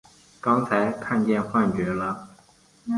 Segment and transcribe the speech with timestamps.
[0.39, 2.27] 刚才看见幻觉了！